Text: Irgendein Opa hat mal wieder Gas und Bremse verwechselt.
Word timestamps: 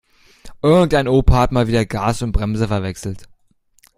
Irgendein 0.63 1.07
Opa 1.07 1.37
hat 1.37 1.51
mal 1.51 1.67
wieder 1.67 1.85
Gas 1.85 2.23
und 2.23 2.31
Bremse 2.31 2.67
verwechselt. 2.67 3.29